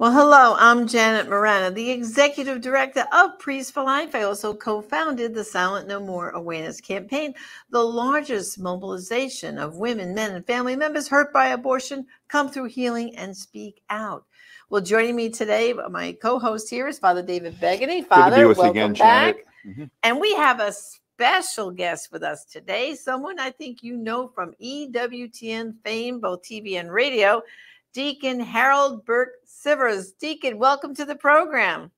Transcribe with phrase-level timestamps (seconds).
[0.00, 4.14] Well, hello, I'm Janet Morana, the Executive Director of Priest for Life.
[4.14, 7.34] I also co founded the Silent No More Awareness Campaign,
[7.68, 13.14] the largest mobilization of women, men, and family members hurt by abortion come through healing
[13.16, 14.24] and speak out.
[14.70, 18.02] Well, joining me today, my co host here is Father David Begany.
[18.06, 19.36] Father, welcome again, back.
[19.66, 19.84] Mm-hmm.
[20.02, 24.54] And we have a special guest with us today, someone I think you know from
[24.64, 27.42] EWTN fame, both TV and radio.
[27.92, 30.10] Deacon Harold Burke Sivers.
[30.18, 31.90] Deacon, welcome to the program.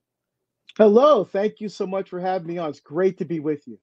[0.78, 1.23] Hello.
[1.23, 2.70] Thank you so much for having me on.
[2.70, 3.78] It's great to be with you.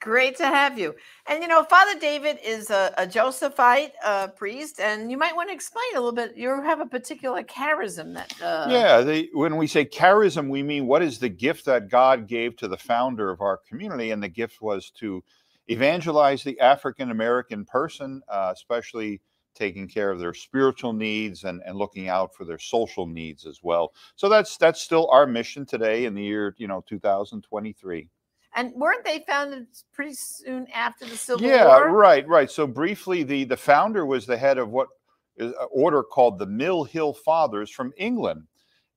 [0.00, 0.94] Great to have you.
[1.26, 5.48] And you know, Father David is a, a Josephite uh, priest, and you might want
[5.48, 6.36] to explain a little bit.
[6.36, 8.34] You have a particular charism that.
[8.42, 8.66] Uh...
[8.68, 12.56] Yeah, they, when we say charism, we mean what is the gift that God gave
[12.56, 15.24] to the founder of our community, and the gift was to
[15.68, 19.22] evangelize the African American person, uh, especially
[19.54, 23.60] taking care of their spiritual needs and, and looking out for their social needs as
[23.62, 23.92] well.
[24.16, 28.08] So that's that's still our mission today in the year, you know, 2023.
[28.56, 31.86] And weren't they founded pretty soon after the Civil yeah, War?
[31.86, 32.50] Yeah, right, right.
[32.50, 34.88] So briefly, the the founder was the head of what
[35.36, 38.44] is an order called the Mill Hill Fathers from England.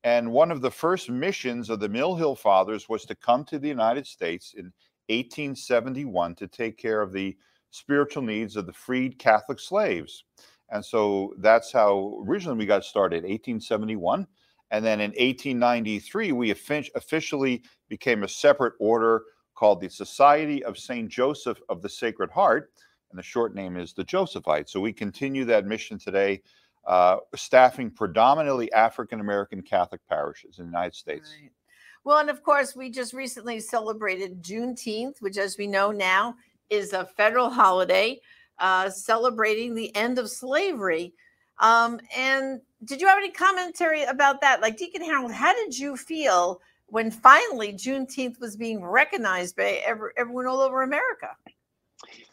[0.04, 3.60] And one of the first missions of the Mill Hill Fathers was to come to
[3.60, 4.66] the United States in
[5.10, 7.36] 1871 to take care of the
[7.72, 10.24] spiritual needs of the freed Catholic slaves.
[10.70, 14.28] And so that's how originally we got started, 1871.
[14.72, 19.24] And then in 1893, we officially became a separate order
[19.56, 21.10] called the Society of St.
[21.10, 22.72] Joseph of the Sacred Heart.
[23.10, 24.70] And the short name is the Josephites.
[24.70, 26.42] So we continue that mission today,
[26.86, 31.34] uh, staffing predominantly African American Catholic parishes in the United States.
[31.42, 31.52] Right.
[32.04, 36.36] Well, and of course, we just recently celebrated Juneteenth, which, as we know now,
[36.70, 38.20] is a federal holiday
[38.60, 41.14] uh, celebrating the end of slavery.
[41.60, 44.62] Um, and did you have any commentary about that?
[44.62, 50.12] Like Deacon Harold, how did you feel when finally Juneteenth was being recognized by every,
[50.18, 51.30] everyone all over America?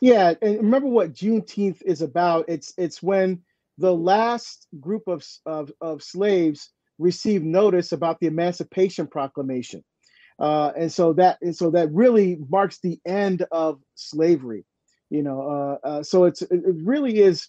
[0.00, 2.44] Yeah, and remember what Juneteenth is about.
[2.48, 3.42] It's it's when
[3.78, 9.82] the last group of, of, of slaves received notice about the Emancipation Proclamation.
[10.38, 14.64] Uh, and so that and so that really marks the end of slavery
[15.10, 15.42] you know
[15.84, 17.48] uh, uh, so it's it really is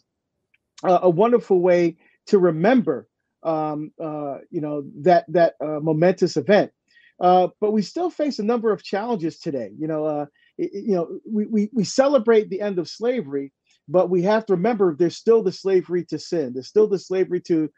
[0.83, 1.97] a, a wonderful way
[2.27, 3.07] to remember
[3.43, 6.71] um, uh, you know that that uh, momentous event.
[7.19, 10.25] Uh, but we still face a number of challenges today you know uh,
[10.57, 13.51] it, you know we, we we celebrate the end of slavery
[13.87, 16.53] but we have to remember there's still the slavery to sin.
[16.53, 17.69] There's still the slavery to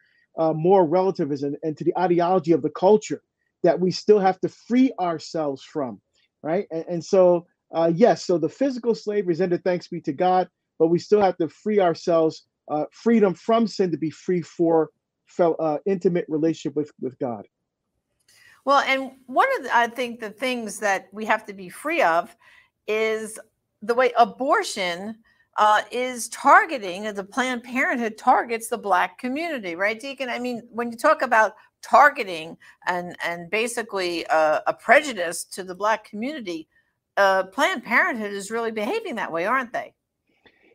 [0.56, 3.22] more relativism and to the ideology of the culture
[3.64, 6.00] that we still have to free ourselves from
[6.44, 10.14] right and, and so uh, yes, so the physical slavery is ended, thanks be to
[10.14, 14.42] God, but we still have to free ourselves, uh, freedom from sin to be free
[14.42, 14.92] for
[15.40, 17.46] uh, intimate relationship with, with God.
[18.64, 22.02] Well, and one of the, I think the things that we have to be free
[22.02, 22.36] of
[22.88, 23.40] is
[23.82, 25.16] the way abortion
[25.58, 30.30] uh, is targeting the Planned Parenthood targets the Black community, right, Deacon?
[30.30, 32.58] I mean, when you talk about targeting
[32.88, 36.68] and and basically uh, a prejudice to the Black community,
[37.18, 39.94] uh, Planned Parenthood is really behaving that way, aren't they?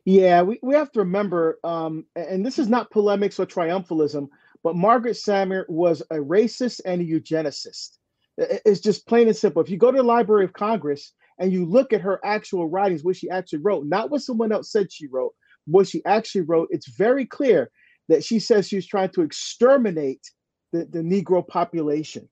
[0.04, 4.28] Yeah, we, we have to remember, um, and this is not polemics or triumphalism,
[4.64, 7.98] but Margaret Sanger was a racist and a eugenicist.
[8.36, 9.62] It's just plain and simple.
[9.62, 13.04] If you go to the Library of Congress and you look at her actual writings,
[13.04, 15.34] what she actually wrote, not what someone else said she wrote,
[15.66, 17.70] what she actually wrote, it's very clear
[18.08, 20.30] that she says she was trying to exterminate
[20.72, 22.28] the, the Negro population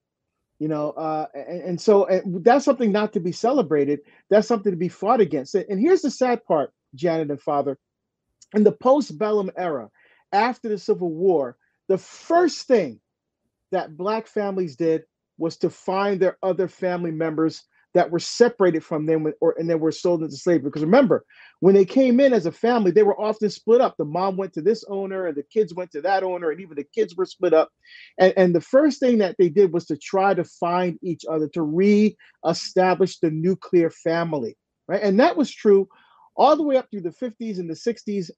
[0.59, 4.01] you know uh, and, and, so and that's something not to be celebrated.
[4.29, 5.55] That's something to be fought against.
[5.55, 7.79] And here's the sad part janet and father.
[8.53, 9.89] In the post-bellum era
[10.31, 11.57] after the civil war
[11.87, 13.01] the first thing
[13.71, 15.03] that black families did
[15.37, 19.79] was to find their other family members that were separated from them or and then
[19.79, 20.69] were sold into slavery.
[20.69, 21.25] Because remember,
[21.59, 23.95] when they came in as a family, they were often split up.
[23.97, 26.75] The mom went to this owner, and the kids went to that owner, and even
[26.75, 27.69] the kids were split up.
[28.17, 31.47] And, and the first thing that they did was to try to find each other,
[31.49, 34.57] to re-establish the nuclear family.
[34.87, 35.03] Right.
[35.03, 35.87] And that was true
[36.35, 38.29] all the way up through the 50s and the 60s.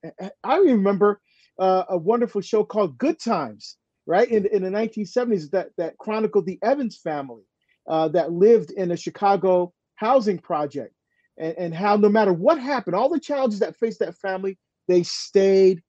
[0.44, 1.22] I remember
[1.60, 4.30] uh, a wonderful show called Good Times, right?
[4.30, 7.44] In, in the 1970s that, that chronicled the Evans family
[7.88, 10.94] uh, that lived in a Chicago housing project.
[11.38, 14.58] and, and how no matter what happened, all the challenges that faced that family,
[14.88, 15.82] they stayed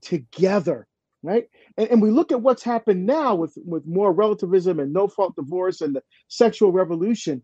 [0.00, 0.86] together,
[1.22, 1.48] right?
[1.76, 5.34] And, and we look at what's happened now with, with more relativism and no fault
[5.36, 7.42] divorce and the sexual revolution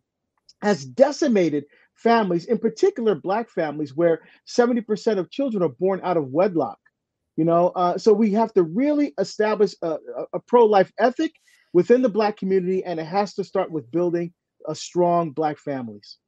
[0.60, 6.28] has decimated families, in particular Black families, where 70% of children are born out of
[6.28, 6.78] wedlock.
[7.36, 9.98] You know, uh, so we have to really establish a, a,
[10.34, 11.32] a pro life ethic
[11.72, 14.32] within the Black community, and it has to start with building
[14.68, 16.18] a strong Black families.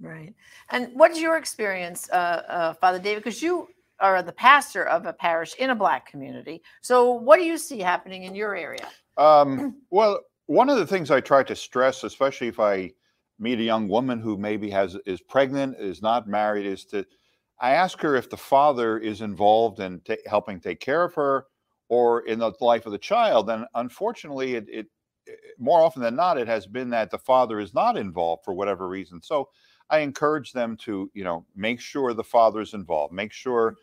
[0.00, 0.34] Right.
[0.70, 3.22] And what is your experience, uh, uh, Father David?
[3.24, 6.62] Because you are the pastor of a parish in a Black community.
[6.82, 8.88] So, what do you see happening in your area?
[9.16, 12.92] Um, well, one of the things I try to stress, especially if I
[13.38, 17.06] meet a young woman who maybe has is pregnant, is not married, is to
[17.58, 21.46] I ask her if the father is involved in t- helping take care of her
[21.88, 23.50] or in the life of the child.
[23.50, 24.86] And unfortunately, it, it
[25.28, 28.54] eh, more often than not, it has been that the father is not involved for
[28.54, 29.22] whatever reason.
[29.22, 29.48] So
[29.90, 33.76] I encourage them to, you know, make sure the father is involved, make sure,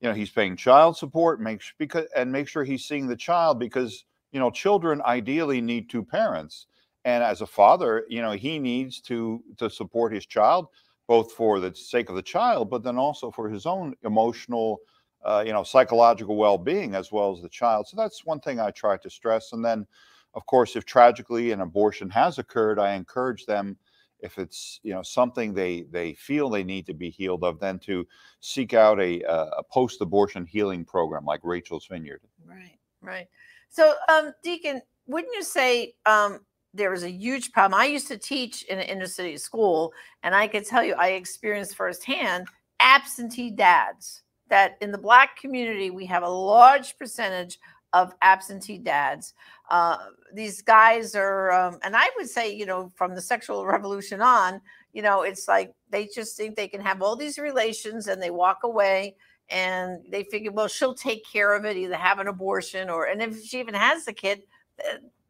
[0.00, 3.58] you know, he's paying child support, make because and make sure he's seeing the child
[3.58, 4.04] because
[4.34, 6.66] you know children ideally need two parents
[7.06, 10.66] and as a father you know he needs to to support his child
[11.06, 14.80] both for the sake of the child but then also for his own emotional
[15.24, 18.70] uh, you know psychological well-being as well as the child so that's one thing i
[18.70, 19.86] try to stress and then
[20.34, 23.76] of course if tragically an abortion has occurred i encourage them
[24.20, 27.78] if it's you know something they they feel they need to be healed of then
[27.78, 28.06] to
[28.40, 33.28] seek out a, a post-abortion healing program like rachel's vineyard right right
[33.68, 36.40] so um deacon wouldn't you say um
[36.74, 37.80] there was a huge problem.
[37.80, 39.92] I used to teach in an inner city school,
[40.24, 42.48] and I could tell you, I experienced firsthand
[42.80, 44.23] absentee dads.
[44.54, 47.58] That in the Black community, we have a large percentage
[47.92, 49.34] of absentee dads.
[49.68, 49.96] Uh,
[50.32, 54.60] these guys are, um, and I would say, you know, from the sexual revolution on,
[54.92, 58.30] you know, it's like they just think they can have all these relations and they
[58.30, 59.16] walk away
[59.50, 63.20] and they figure, well, she'll take care of it, either have an abortion or, and
[63.20, 64.42] if she even has the kid,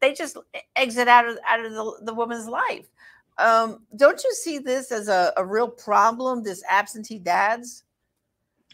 [0.01, 0.37] they just
[0.75, 2.87] exit out of out of the, the woman's life.
[3.39, 6.43] Um, don't you see this as a, a real problem?
[6.43, 7.84] This absentee dads.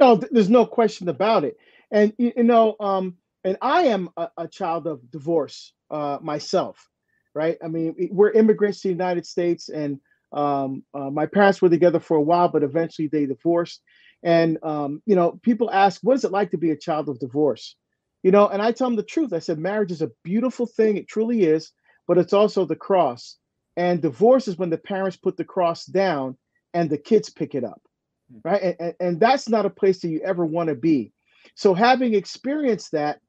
[0.01, 1.57] Oh, there's no question about it.
[1.91, 6.89] And you, you know, um, and I am a, a child of divorce uh, myself,
[7.35, 7.57] right?
[7.63, 9.99] I mean, we're immigrants to the United States, and
[10.33, 13.81] um, uh, my parents were together for a while, but eventually they divorced.
[14.23, 17.19] And um, you know, people ask, what is it like to be a child of
[17.19, 17.75] divorce?
[18.23, 19.33] You know, and I tell them the truth.
[19.33, 20.97] I said, marriage is a beautiful thing.
[20.97, 21.71] It truly is,
[22.07, 23.37] but it's also the cross.
[23.77, 26.37] And divorce is when the parents put the cross down
[26.73, 27.81] and the kids pick it up.
[28.43, 28.75] Right.
[28.79, 31.11] And, and, that's not a place that you ever want to be.
[31.55, 33.19] So, having experienced that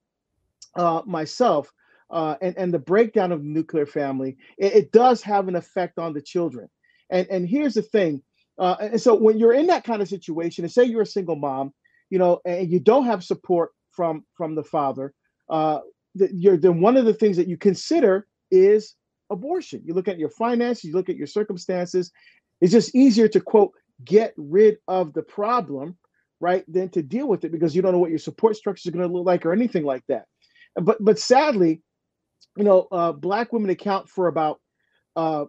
[0.76, 1.70] uh, myself
[2.10, 5.98] uh, and, and the breakdown of the nuclear family, it, it, does have an effect
[5.98, 6.68] on the children.
[7.10, 8.22] And, and here's the thing.
[8.58, 11.36] Uh, and so, when you're in that kind of situation, and say you're a single
[11.36, 11.72] mom,
[12.10, 15.14] you know, and you don't have support from from the father,
[15.50, 15.80] uh,
[16.14, 18.94] you're, then one of the things that you consider is
[19.30, 19.82] abortion.
[19.84, 22.12] You look at your finances, you look at your circumstances.
[22.60, 23.72] It's just easier to quote
[24.04, 25.96] get rid of the problem,
[26.40, 28.94] right, than to deal with it because you don't know what your support structure is
[28.94, 30.26] going to look like or anything like that.
[30.76, 31.82] But but sadly,
[32.56, 34.60] you know, uh, black women account for about
[35.16, 35.44] uh,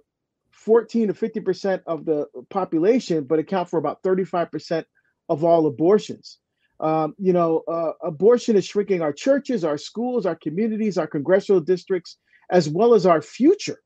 [0.52, 4.88] 14 to 50 percent of the population, but account for about 35 percent
[5.30, 6.40] of all abortions.
[6.80, 11.62] Um, you know, uh, abortion is shrinking our churches, our schools, our communities, our congressional
[11.62, 12.18] districts,
[12.52, 13.80] as well as our future.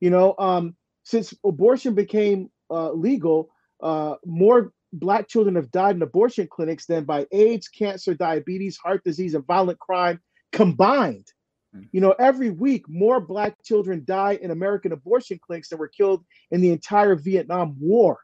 [0.00, 6.02] You know, um, since abortion became uh, legal, uh, more Black children have died in
[6.02, 10.18] abortion clinics than by AIDS, cancer, diabetes, heart disease, and violent crime
[10.50, 11.26] combined.
[11.74, 11.82] Hmm.
[11.92, 16.24] You know, every week more Black children die in American abortion clinics than were killed
[16.50, 18.18] in the entire Vietnam War.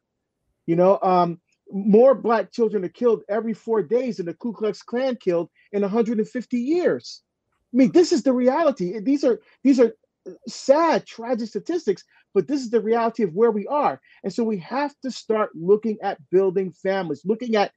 [0.66, 4.82] You know, um, more black children are killed every four days than the Ku Klux
[4.82, 7.22] Klan killed in 150 years.
[7.72, 8.98] I mean, this is the reality.
[9.00, 9.94] These are these are
[10.48, 12.04] sad, tragic statistics,
[12.34, 14.00] but this is the reality of where we are.
[14.22, 17.72] And so we have to start looking at building families, looking at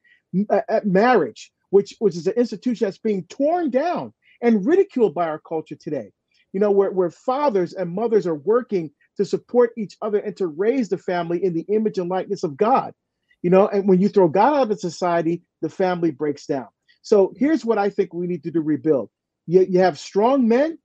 [0.68, 4.12] at marriage, which which is an institution that's being torn down
[4.42, 6.10] and ridiculed by our culture today.
[6.52, 10.46] You know, where, where fathers and mothers are working to support each other and to
[10.46, 12.94] raise the family in the image and likeness of God.
[13.42, 16.68] You know, and when you throw God out of society, the family breaks down.
[17.02, 19.10] So here's what I think we need to do rebuild.
[19.46, 20.78] You, you have strong men,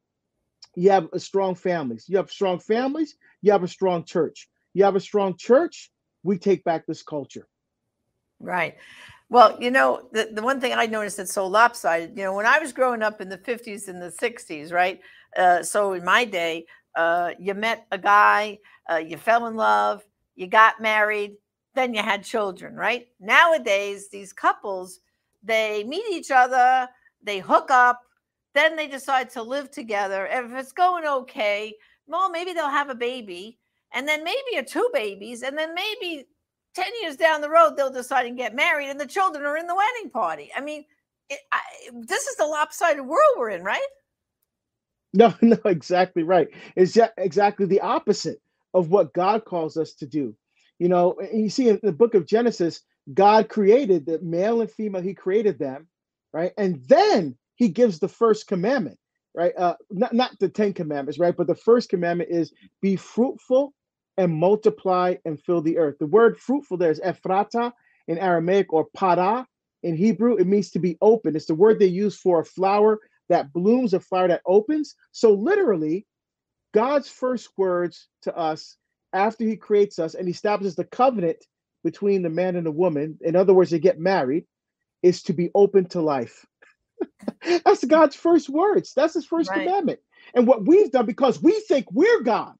[0.75, 2.06] you have a strong families.
[2.08, 4.50] You have strong families, you have a strong church.
[4.74, 5.92] You have a strong church,
[6.24, 7.48] we take back this culture.
[8.39, 8.77] Right.
[9.30, 12.46] Well, you know, the, the one thing I noticed that's so lopsided, you know, when
[12.46, 15.00] I was growing up in the 50s and the 60s, right?
[15.38, 16.65] Uh, so in my day,
[16.96, 18.60] uh, you met a guy,
[18.92, 20.03] uh, you fell in love,
[20.36, 21.36] you got married,
[21.74, 23.08] then you had children, right?
[23.20, 25.00] Nowadays, these couples,
[25.42, 26.88] they meet each other,
[27.24, 28.01] they hook up,
[28.53, 30.27] then they decide to live together.
[30.29, 31.75] If it's going okay,
[32.07, 33.57] well, maybe they'll have a baby,
[33.93, 36.27] and then maybe a two babies, and then maybe
[36.75, 39.67] 10 years down the road, they'll decide and get married, and the children are in
[39.67, 40.51] the wedding party.
[40.55, 40.86] I mean,
[41.29, 41.60] it, I,
[42.07, 43.81] this is the lopsided world we're in, right?
[45.13, 46.48] No, no, exactly right.
[46.75, 48.41] It's exactly the opposite
[48.74, 50.36] of what God calls us to do.
[50.79, 52.81] You know, you see in the book of Genesis,
[53.13, 55.88] God created the male and female, He created them,
[56.33, 56.51] right?
[56.57, 59.00] And then He gives the first commandment,
[59.34, 59.53] right?
[59.58, 61.34] Uh, not, not the Ten Commandments, right?
[61.34, 62.51] But the first commandment is
[62.82, 63.74] be fruitful
[64.17, 65.96] and multiply and fill the earth.
[65.98, 67.72] The word fruitful there is ephrata
[68.10, 69.48] in Aramaic or para
[69.82, 70.36] in Hebrew.
[70.36, 71.38] It means to be open.
[71.38, 74.96] It's the word they use for a flower that blooms, a flower that opens.
[75.13, 76.05] So, literally,
[76.74, 78.75] God's first words to us
[79.13, 81.38] after he creates us and establishes the covenant
[81.82, 84.43] between the man and the woman, in other words, they get married,
[85.01, 86.46] is to be open to life.
[87.65, 88.93] That's God's first words.
[88.95, 89.65] That's his first right.
[89.65, 90.00] commandment.
[90.36, 92.53] And what we've done because we think we're God,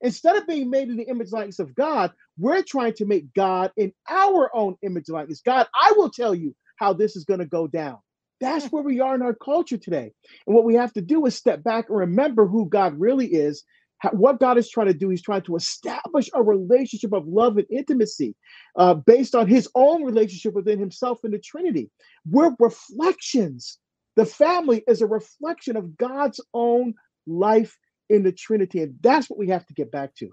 [0.00, 3.72] instead of being made in the image likeness of God, we're trying to make God
[3.76, 5.40] in our own image likeness.
[5.44, 7.98] God, I will tell you how this is going to go down.
[8.40, 10.12] That's where we are in our culture today.
[10.46, 13.64] And what we have to do is step back and remember who God really is.
[14.12, 17.66] What God is trying to do, He's trying to establish a relationship of love and
[17.70, 18.34] intimacy
[18.76, 21.90] uh, based on His own relationship within Himself and the Trinity.
[22.28, 23.78] We're reflections.
[24.16, 26.94] The family is a reflection of God's own
[27.26, 27.76] life
[28.08, 28.82] in the Trinity.
[28.82, 30.30] And that's what we have to get back to.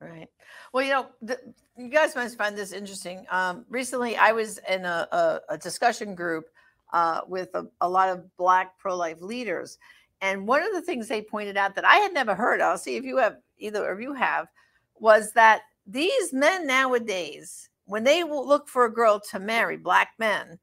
[0.00, 0.28] Right.
[0.72, 1.38] Well, you know, the,
[1.76, 3.24] you guys must find this interesting.
[3.30, 6.46] Um, recently, I was in a, a, a discussion group
[6.92, 9.78] uh, with a, a, lot of Black pro life leaders.
[10.20, 12.96] And one of the things they pointed out that I had never heard, I'll see
[12.96, 14.48] if you have, either of you have,
[14.98, 20.58] was that these men nowadays, when they look for a girl to marry, Black men,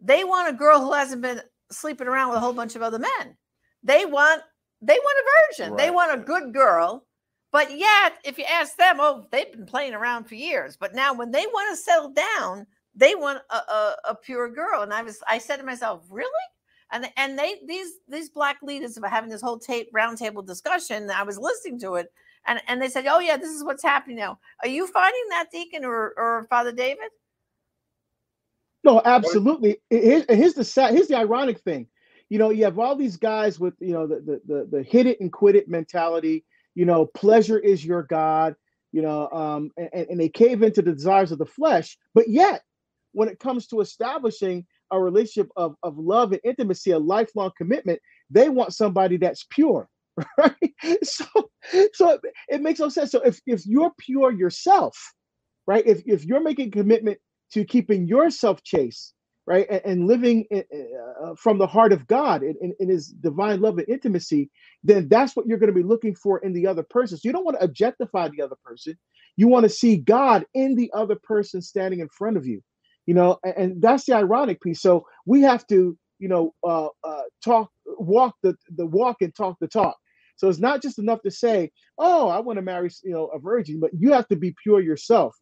[0.00, 2.98] they want a girl who hasn't been sleeping around with a whole bunch of other
[2.98, 3.36] men.
[3.82, 4.42] They want
[4.82, 5.72] they want a virgin.
[5.72, 5.78] Right.
[5.84, 7.06] They want a good girl.
[7.52, 10.76] But yet, if you ask them, oh, they've been playing around for years.
[10.76, 14.82] But now, when they want to settle down, they want a, a, a pure girl.
[14.82, 16.30] And I was, I said to myself, really?
[16.92, 21.08] And and they these these black leaders were having this whole tape roundtable discussion.
[21.10, 22.12] I was listening to it,
[22.46, 24.38] and and they said, oh yeah, this is what's happening now.
[24.62, 27.10] Are you finding that, Deacon or or Father David?
[28.82, 29.78] No, absolutely.
[29.90, 31.88] Here's, here's the here's the ironic thing
[32.30, 35.06] you know, you have all these guys with, you know, the, the, the, the hit
[35.06, 36.44] it and quit it mentality,
[36.76, 38.54] you know, pleasure is your God,
[38.92, 41.98] you know, um, and, and they cave into the desires of the flesh.
[42.14, 42.62] But yet,
[43.12, 48.00] when it comes to establishing a relationship of, of love and intimacy, a lifelong commitment,
[48.30, 49.88] they want somebody that's pure.
[50.36, 50.74] Right.
[51.02, 51.24] So
[51.94, 52.18] so
[52.48, 53.10] it makes no sense.
[53.10, 54.98] So if, if you're pure yourself,
[55.66, 57.18] right, if, if you're making commitment
[57.52, 59.14] to keeping yourself chaste,
[59.46, 59.66] right?
[59.70, 60.64] And, and living in,
[61.22, 64.50] uh, from the heart of God in, in, in, His divine love and intimacy,
[64.82, 67.18] then that's what you're going to be looking for in the other person.
[67.18, 68.94] So you don't want to objectify the other person.
[69.36, 72.60] You want to see God in the other person standing in front of you,
[73.06, 73.38] you know.
[73.44, 74.80] And, and that's the ironic piece.
[74.80, 79.56] So we have to, you know, uh, uh, talk, walk the the walk and talk
[79.60, 79.96] the talk.
[80.36, 83.38] So it's not just enough to say, "Oh, I want to marry, you know, a
[83.38, 85.36] virgin," but you have to be pure yourself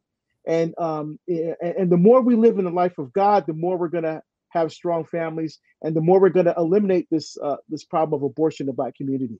[0.48, 3.88] and um, and the more we live in the life of God, the more we're
[3.88, 7.84] going to have strong families, and the more we're going to eliminate this uh, this
[7.84, 9.38] problem of abortion in the black community.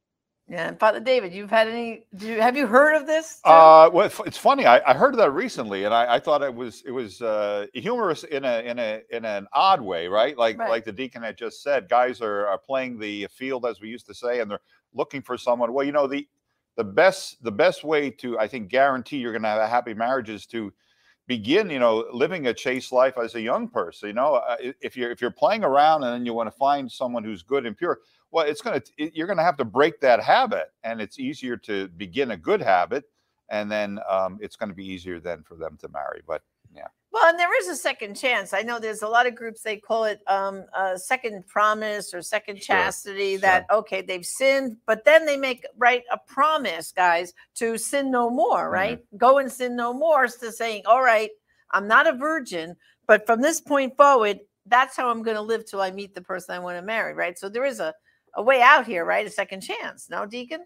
[0.51, 2.05] Yeah, and Father David, you've had any?
[2.21, 3.41] You, have you heard of this?
[3.45, 4.67] Uh, well, it's funny.
[4.67, 7.67] I, I, heard of that recently, and I, I, thought it was it was uh,
[7.75, 10.37] humorous in a in a in an odd way, right?
[10.37, 10.71] Like right.
[10.71, 14.07] like the deacon had just said, guys are, are playing the field as we used
[14.07, 14.61] to say, and they're
[14.95, 15.73] looking for someone.
[15.73, 16.27] Well, you know the
[16.77, 19.95] the best the best way to I think guarantee you're going to have a happy
[19.95, 20.73] marriage is to
[21.29, 24.97] begin you know living a chaste life as a young person you know uh, if
[24.97, 27.77] you're if you're playing around and then you want to find someone who's good and
[27.77, 28.01] pure
[28.33, 28.83] well it's to
[29.15, 33.05] you're to have to break that habit and it's easier to begin a good habit
[33.51, 36.43] and then um, it's going to be easier then for them to marry but
[36.75, 38.53] yeah well, and there is a second chance.
[38.53, 42.21] I know there's a lot of groups they call it um, a second promise or
[42.21, 43.33] second chastity.
[43.33, 48.11] Sure, that okay, they've sinned, but then they make right a promise, guys, to sin
[48.11, 48.65] no more.
[48.65, 48.75] Mm-hmm.
[48.75, 49.17] Right, mm-hmm.
[49.17, 50.27] go and sin no more.
[50.27, 51.31] To saying, all right,
[51.71, 55.65] I'm not a virgin, but from this point forward, that's how I'm going to live
[55.65, 57.15] till I meet the person I want to marry.
[57.15, 57.39] Right.
[57.39, 57.95] So there is a
[58.35, 59.27] a way out here, right?
[59.27, 60.09] A second chance.
[60.11, 60.65] No, Deacon.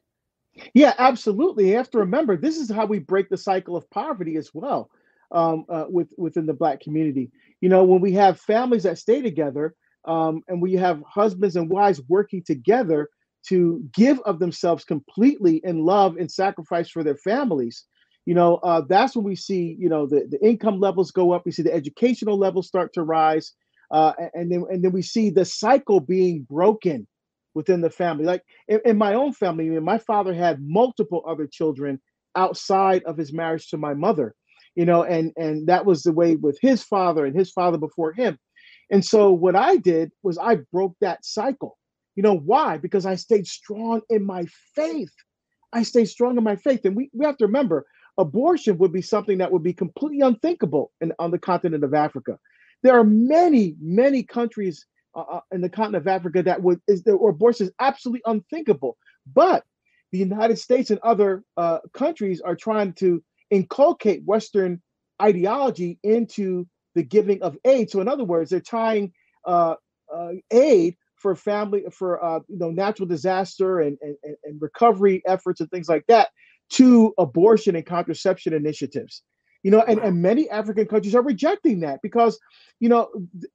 [0.75, 1.71] Yeah, absolutely.
[1.71, 4.91] You have to remember this is how we break the cycle of poverty as well
[5.33, 7.31] um, uh, with within the black community.
[7.61, 9.75] You know, when we have families that stay together,
[10.07, 13.09] um, and we have husbands and wives working together
[13.49, 17.85] to give of themselves completely in love and sacrifice for their families,
[18.25, 21.43] you know, uh, that's when we see, you know, the, the income levels go up.
[21.45, 23.53] We see the educational levels start to rise,
[23.91, 27.07] uh, and then and then we see the cycle being broken
[27.55, 28.25] within the family.
[28.25, 32.01] Like in, in my own family, I mean, my father had multiple other children
[32.37, 34.35] outside of his marriage to my mother,
[34.75, 38.13] you know, and and that was the way with his father and his father before
[38.13, 38.39] him.
[38.91, 41.79] And so what I did was I broke that cycle.
[42.15, 42.77] You know why?
[42.77, 45.13] Because I stayed strong in my faith.
[45.73, 46.85] I stayed strong in my faith.
[46.85, 47.87] And we, we have to remember
[48.19, 52.39] abortion would be something that would be completely unthinkable in, on the continent of Africa.
[52.83, 57.03] There are many, many countries uh, uh in the continent of Africa that would is
[57.03, 58.97] the abortion is absolutely unthinkable.
[59.35, 59.65] But
[60.11, 63.23] the United States and other uh, countries are trying to
[63.53, 64.83] inculcate Western
[65.21, 66.67] ideology into
[66.97, 67.91] the giving of aid.
[67.91, 69.13] So, in other words, they're tying
[69.47, 69.75] uh,
[70.13, 75.61] uh, aid for family for uh, you know natural disaster and, and and recovery efforts
[75.61, 76.31] and things like that
[76.71, 79.23] to abortion and contraception initiatives.
[79.63, 82.37] You know, and, and many African countries are rejecting that because,
[82.81, 83.11] you know,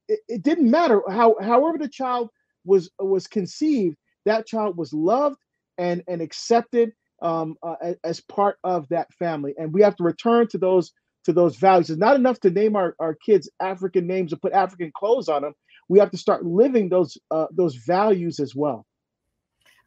[0.08, 2.30] it, it didn't matter how however the child
[2.64, 5.36] was was conceived, that child was loved
[5.76, 10.46] and and accepted um, uh, as part of that family, and we have to return
[10.48, 10.92] to those
[11.24, 11.90] to those values.
[11.90, 15.42] It's not enough to name our, our kids African names or put African clothes on
[15.42, 15.52] them.
[15.88, 18.86] We have to start living those uh, those values as well.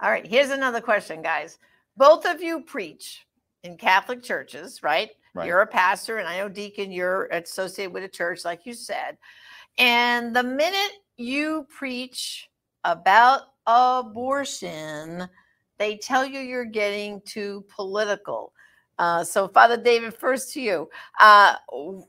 [0.01, 1.57] All right, here's another question, guys.
[1.95, 3.25] Both of you preach
[3.63, 5.11] in Catholic churches, right?
[5.35, 5.47] right?
[5.47, 9.17] You're a pastor, and I know Deacon, you're associated with a church, like you said.
[9.77, 12.49] And the minute you preach
[12.83, 15.27] about abortion,
[15.81, 18.53] they tell you you're getting too political.
[18.99, 20.87] Uh, so, Father David, first to you.
[21.19, 21.55] Uh,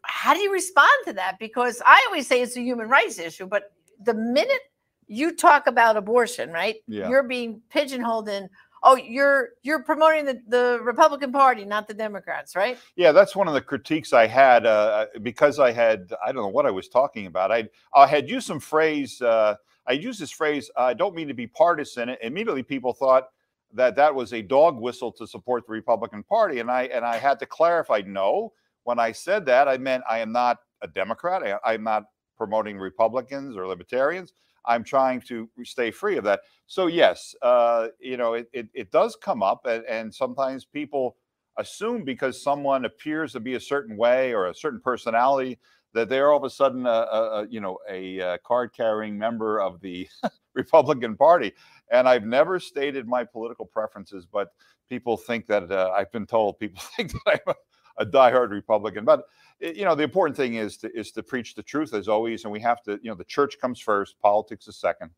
[0.02, 1.38] how do you respond to that?
[1.38, 3.72] Because I always say it's a human rights issue, but
[4.04, 4.60] the minute
[5.06, 6.76] you talk about abortion, right?
[6.86, 7.08] Yeah.
[7.08, 8.48] You're being pigeonholed in.
[8.82, 12.76] Oh, you're you're promoting the, the Republican Party, not the Democrats, right?
[12.96, 16.48] Yeah, that's one of the critiques I had uh, because I had I don't know
[16.48, 17.52] what I was talking about.
[17.52, 19.22] I I had used some phrase.
[19.22, 19.54] Uh,
[19.86, 20.70] I used this phrase.
[20.76, 22.16] I don't mean to be partisan.
[22.22, 23.28] Immediately, people thought
[23.74, 27.16] that that was a dog whistle to support the Republican Party, and I and I
[27.16, 28.02] had to clarify.
[28.06, 28.52] No,
[28.84, 31.42] when I said that, I meant I am not a Democrat.
[31.42, 32.04] I, I'm not
[32.36, 34.32] promoting Republicans or Libertarians.
[34.66, 36.40] I'm trying to stay free of that.
[36.66, 41.16] So yes, uh, you know, it, it, it does come up, and, and sometimes people
[41.58, 45.58] assume because someone appears to be a certain way or a certain personality
[45.94, 48.72] that they're all of a sudden a, a, a you know a, uh, a card
[48.74, 50.08] carrying member of the
[50.54, 51.52] Republican Party.
[51.90, 54.52] And I've never stated my political preferences, but
[54.88, 59.04] people think that uh, I've been told people think that I'm a, a diehard Republican.
[59.04, 59.24] But
[59.60, 62.44] eh, you know, the important thing is to is to preach the truth as always,
[62.44, 62.98] and we have to.
[63.02, 65.10] You know, the church comes first, politics is second.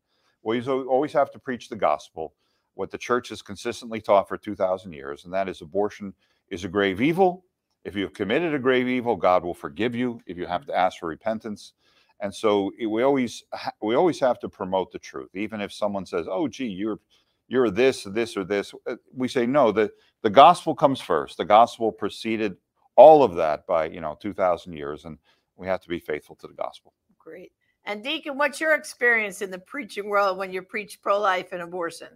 [0.43, 2.35] We always have to preach the gospel,
[2.75, 6.13] what the church has consistently taught for two thousand years, and that is abortion
[6.49, 7.45] is a grave evil.
[7.83, 10.19] If you have committed a grave evil, God will forgive you.
[10.25, 11.73] If you have to ask for repentance,
[12.19, 13.43] and so eh, we always
[13.81, 16.99] we always have to promote the truth, even if someone says, "Oh, gee, you're
[17.47, 19.71] you're this, this, or this." Uh, we say no.
[19.71, 19.91] The
[20.23, 21.37] the gospel comes first.
[21.37, 22.57] The gospel preceded
[22.95, 25.17] all of that by you know two thousand years, and
[25.55, 26.93] we have to be faithful to the gospel.
[27.17, 27.51] Great.
[27.87, 31.61] And Deacon, what's your experience in the preaching world when you preach pro life and
[31.61, 32.07] abortion?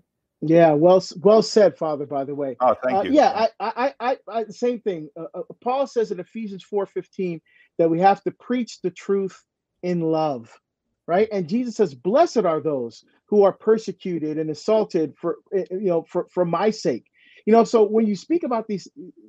[0.41, 2.05] Yeah, well, well said, Father.
[2.05, 2.55] By the way.
[2.61, 3.11] Oh, thank uh, you.
[3.11, 5.09] Yeah, I, I, I, I, same thing.
[5.17, 7.41] Uh, uh, Paul says in Ephesians four fifteen
[7.77, 9.43] that we have to preach the truth
[9.83, 10.51] in love,
[11.07, 11.27] right?
[11.31, 15.87] And Jesus says, "Blessed are those who are persecuted and assaulted for eh, eh, you
[15.87, 17.05] know for for my sake."
[17.45, 18.87] You know, so when you speak about these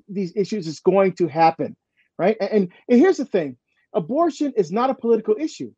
[0.08, 1.76] these issues, it's going to happen,
[2.18, 2.36] right?
[2.40, 3.56] And and here's the thing:
[3.94, 5.72] abortion is not a political issue;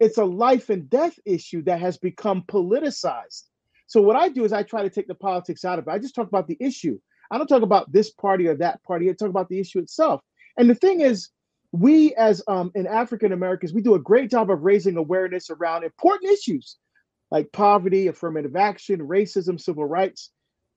[0.00, 3.44] it's a life and death issue that has become politicized.
[3.86, 5.90] So what I do is I try to take the politics out of it.
[5.90, 6.98] I just talk about the issue.
[7.30, 9.08] I don't talk about this party or that party.
[9.08, 10.22] I talk about the issue itself.
[10.58, 11.30] And the thing is,
[11.72, 15.84] we as um, in African Americans, we do a great job of raising awareness around
[15.84, 16.76] important issues
[17.30, 20.30] like poverty, affirmative action, racism, civil rights.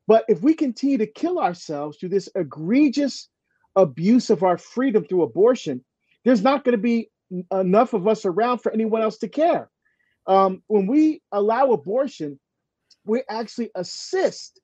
[0.07, 3.27] But if we continue to kill ourselves through this egregious
[3.75, 5.83] abuse of our freedom through abortion,
[6.23, 7.09] there's not going to be
[7.51, 9.69] enough of us around for anyone else to care.
[10.27, 12.39] Um, when we allow abortion,
[13.03, 14.61] we actually assist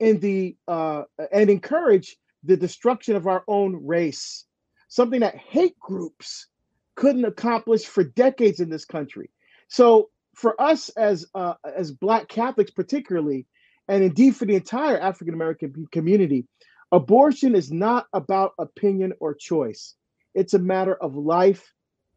[0.00, 4.44] in the uh, and encourage the destruction of our own race
[4.92, 6.48] something that hate groups
[6.96, 9.30] couldn't accomplish for decades in this country.
[9.68, 13.46] So for us as uh, as Black Catholics, particularly,
[13.88, 16.46] and indeed for the entire African American community,
[16.92, 19.94] abortion is not about opinion or choice.
[20.34, 21.72] It's a matter of life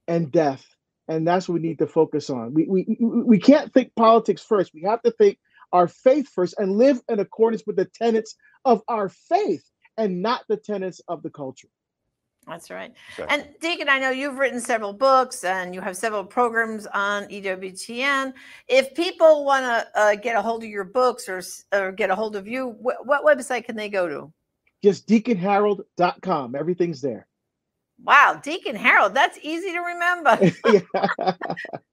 [0.09, 0.65] and death,
[1.07, 2.53] and that's what we need to focus on.
[2.53, 4.73] We we we can't think politics first.
[4.73, 5.39] We have to think
[5.71, 8.35] our faith first and live in accordance with the tenets
[8.65, 9.63] of our faith
[9.97, 11.69] and not the tenets of the culture.
[12.47, 12.93] That's right.
[13.29, 18.33] And Deacon, I know you've written several books and you have several programs on EWTN.
[18.67, 21.41] If people want to uh, get a hold of your books or,
[21.73, 24.31] or get a hold of you, wh- what website can they go to?
[24.83, 26.55] Just deaconharold.com.
[26.55, 27.27] Everything's there.
[28.03, 30.51] Wow, Deacon Harold, that's easy to remember.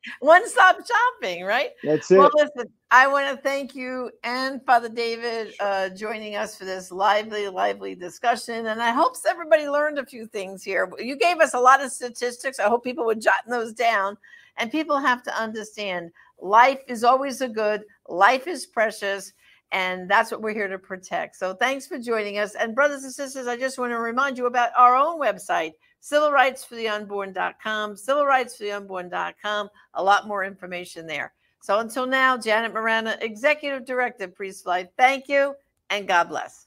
[0.21, 1.71] One stop shopping, right?
[1.85, 2.19] that's it.
[2.19, 6.91] Well, listen, I want to thank you and Father David uh, joining us for this
[6.91, 8.67] lively, lively discussion.
[8.67, 10.91] And I hope everybody learned a few things here.
[10.99, 12.59] You gave us a lot of statistics.
[12.59, 14.17] I hope people would jot those down.
[14.59, 16.11] And people have to understand
[16.41, 19.33] life is always a good, life is precious.
[19.71, 21.37] And that's what we're here to protect.
[21.37, 22.55] So thanks for joining us.
[22.55, 27.95] And brothers and sisters, I just want to remind you about our own website, civilrightsfortheunborn.com,
[27.95, 29.71] civilrightsfortheunborn.com.
[29.95, 31.33] A lot more information there.
[31.61, 35.55] So until now, Janet Morana, Executive Director Priest Life, thank you
[35.91, 36.67] and God bless.